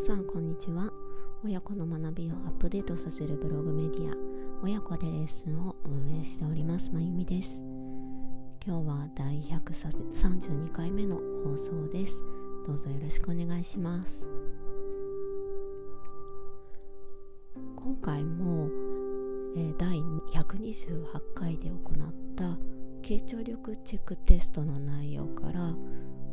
[0.00, 0.90] 皆さんこんにちは。
[1.44, 4.14] 親子の学びをアップデートさせるブログメディア
[4.62, 7.62] 親子でレッスンを運営しておりますまゆみです。
[8.66, 12.22] 今日は第132回目の放送です。
[12.66, 14.26] どうぞよろしくお願いします。
[17.76, 18.70] 今回も、
[19.54, 19.98] えー、第
[20.32, 22.44] 128回で行った
[23.02, 25.74] 傾聴力チェックテストの内容から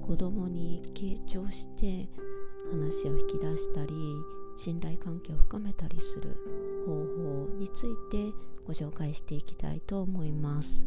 [0.02, 2.07] 子供に傾聴して
[2.71, 3.93] 話を引き出したり
[4.57, 6.37] 信頼関係を深めたりする
[6.85, 8.33] 方法について
[8.65, 10.85] ご紹介していきたいと思います。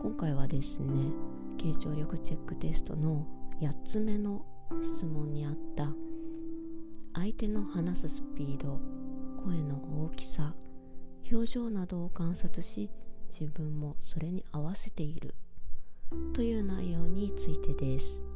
[0.00, 1.12] 今回はですね
[1.56, 3.26] 傾聴力チェックテストの
[3.60, 4.44] 8つ目の
[4.82, 5.92] 質問にあった
[7.14, 8.80] 相手の話すスピード
[9.44, 10.54] 声の大きさ
[11.30, 12.90] 表情などを観察し
[13.28, 15.34] 自分もそれに合わせている
[16.32, 18.27] という内容についてです。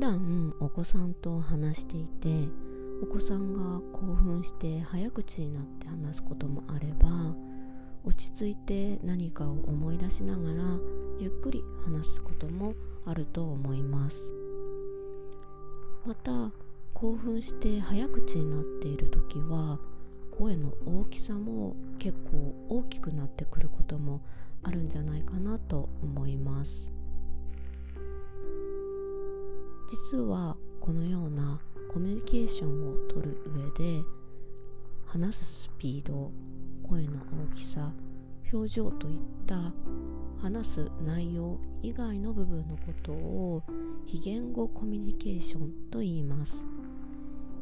[0.00, 2.48] 普段お子さんと話していて
[3.02, 7.34] お子さんが興奮して早口になって話すこともあれば
[8.06, 10.64] 落ち着いて何かを思い出しながら
[11.18, 12.72] ゆっくり話すことも
[13.04, 14.18] あると思います。
[16.06, 16.50] また
[16.94, 19.78] 興奮して早口になっている時は
[20.30, 24.22] 声の大きさも結構大きくなってくることも
[24.62, 26.90] あるんじゃないかなと思います。
[29.90, 31.60] 実はこのような
[31.92, 34.04] コミュニケーションをとる上で
[35.04, 36.30] 話すスピード
[36.88, 37.14] 声の
[37.50, 37.92] 大きさ
[38.52, 39.72] 表情といった
[40.40, 43.64] 話す内容以外の部分のことを
[44.06, 46.64] 非言語コミュニケーションと言います。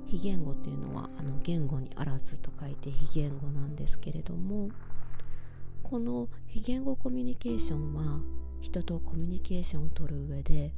[0.07, 4.71] 非言語というのはあの言語にあらずと書いて非言語なんですけれども
[5.83, 8.21] この非言語コミュニケーションは
[8.61, 10.73] 人とコミュニケーションをとる上で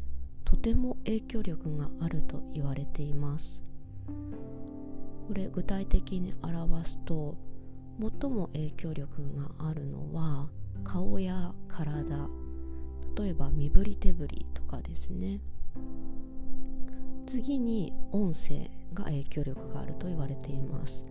[0.50, 3.62] とても影響力があると言われています。
[5.28, 7.36] これ具体的に表すと
[8.00, 10.48] 最も影響力があるのは
[10.82, 12.28] 顔や体
[13.16, 15.40] 例えば身振り手振りとかですね。
[17.28, 21.04] 次に音声が影響力があると言われています。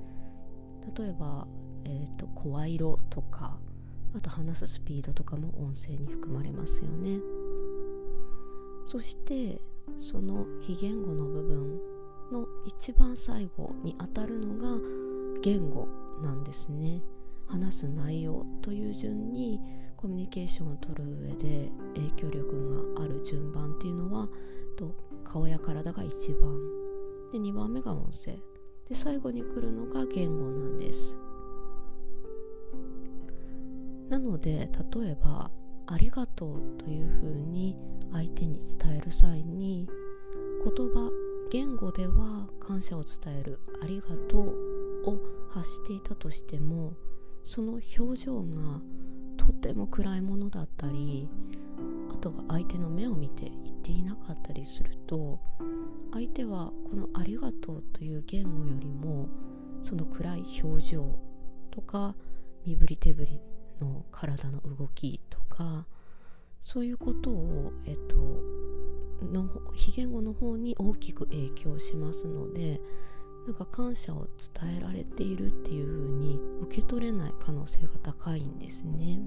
[0.97, 1.47] 例えば、
[1.85, 3.57] えーと、声色とか
[4.13, 7.19] あと話すスピードとかも音声に含まれますよね。
[8.89, 9.61] そして
[9.99, 11.79] その非言語の部分
[12.31, 14.81] の一番最後にあたるのが
[15.43, 15.87] 言語
[16.23, 17.03] なんですね。
[17.45, 19.59] 話す内容という順に
[19.95, 24.27] コミュニケーションをとる上で影響力がある順番っていうのは
[25.23, 26.59] 顔や体が一番。
[27.31, 28.39] で2番目が音声。
[28.87, 31.15] で最後に来るのが言語なんです。
[34.09, 35.51] なので例えば
[35.91, 37.75] ありがとうというふうに
[38.11, 39.87] 相手に伝える際に
[40.63, 41.09] 言葉
[41.51, 45.19] 言語では感謝を伝えるありがとうを
[45.49, 46.93] 発していたとしても
[47.43, 48.81] その表情が
[49.37, 51.27] とても暗いものだったり
[52.13, 55.39] あとは相手の目を見て言っていなかったりすると
[56.13, 59.27] 相手はこの「ありがとう」という言語よりも
[59.81, 61.19] その暗い表情
[61.71, 62.15] とか
[62.63, 63.41] 身振り手振り
[63.79, 65.85] の体の動きとか
[66.61, 68.15] そういうことを、えっと、
[69.25, 72.79] の非言語の方に大きく影響しますので
[73.47, 74.27] なんか感謝を
[74.61, 79.19] 伝えられているっていう風に受け取れない可能性が高いんですね。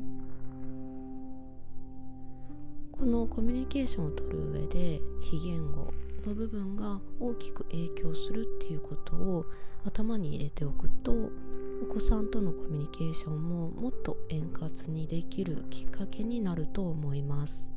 [2.92, 5.92] このコミュニケーションをとる上で非言語
[6.24, 9.44] の部分が大きく影響するっていうことを
[9.84, 11.30] 頭に入れておくと
[11.82, 17.68] お子さんとのコミュニケーションももっと円滑にできるきっかけになると思います。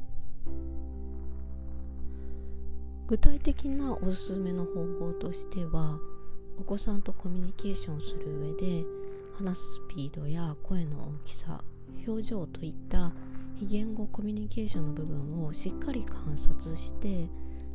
[3.07, 5.97] 具体的なおすすめの方法としては
[6.59, 8.85] お子さんとコミュニケーションする上で
[9.37, 11.63] 話すスピードや声の大きさ
[12.07, 13.11] 表情といった
[13.55, 17.27] 非言語コミュニケーションの部分をしっかり観察して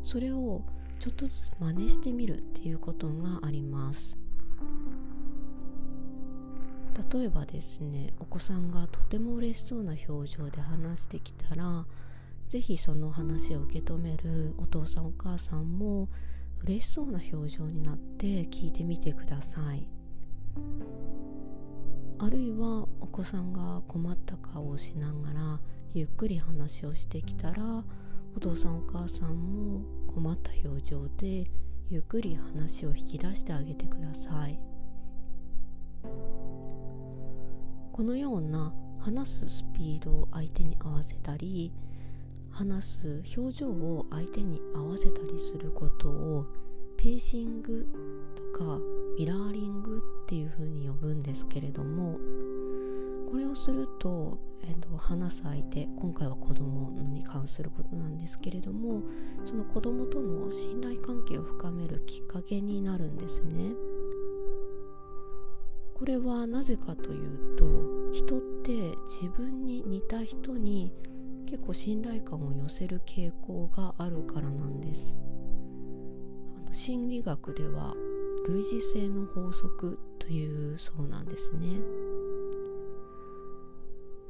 [0.02, 0.62] それを
[1.00, 4.16] ちょっとずつ真似してみるっていうことがあります。
[7.12, 11.87] 例えばですねお子さんがとても嬉しそうな表情で話してきたら
[12.49, 16.08] 是非その話を受け止めるお父さんお母さんも
[16.64, 19.87] 嬉しそうな表情になって聞いてみてください。
[22.19, 25.61] あるいはお子さんが困った顔をしながら
[25.94, 27.82] ゆっくり話をしてきたら
[28.37, 31.50] お父さんお母さんも困った表情で
[31.88, 34.58] ゆっくり話を引き出してあげてください。
[37.92, 41.72] このような話すスピードを相手に合わせたり
[42.50, 46.46] 話す表情を相手に合わせたりすることを
[46.96, 47.87] ペーシング
[48.54, 48.78] とか
[49.19, 52.19] ミラーリングっていうふうに呼ぶんですけれども
[53.31, 59.02] これをすると、えー、と話す相手今回は子供に関することなんですけれども
[59.46, 63.72] その子供との信頼関係を深めるきっかけになるんですね。
[66.00, 67.64] これはなぜかというと
[68.14, 68.73] 人って
[69.05, 70.94] 自分に似た人に
[71.47, 75.19] 結構信頼感を寄せる傾向があるからなんです。
[76.56, 77.94] あの心理学では
[78.49, 81.82] 類似性の法則というそうなんですね。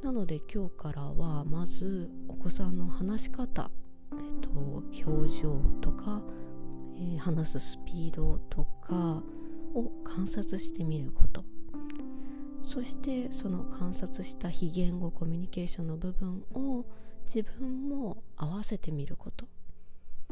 [0.03, 3.71] なので今日からはまずお子さんの話し方、
[4.13, 4.51] えっと、
[5.09, 6.21] 表情とか、
[6.97, 9.23] えー、話すスピードとか
[9.73, 11.45] を観察してみること。
[12.71, 16.87] そしてその観察した非言語コミュニケーションの部分を
[17.25, 19.47] 自分も合わせてみること。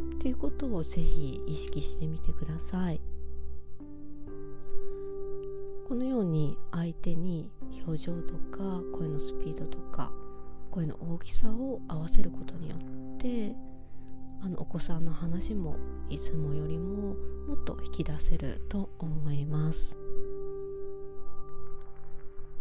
[0.01, 3.01] っていうことをぜひ意識してみてください。
[5.89, 7.51] このように相手に
[7.85, 10.13] 表情とか声のスピードとか
[10.71, 13.57] 声の大きさを合わせることによって
[14.45, 15.75] あのお子さんの話も
[16.09, 17.17] いつもよりも
[17.49, 19.97] もっと引き出せると思います。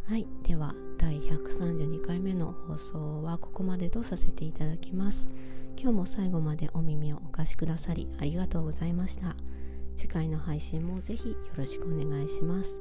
[0.07, 5.27] はいでは第132回目の放送はここまでとさせていただきます。
[5.77, 9.35] 今日も最後までお耳をお貸しくださりありがとうございました。
[9.97, 12.79] 次回の配信もぜひよろしくお願いします。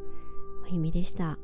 [0.62, 1.35] まゆみでした。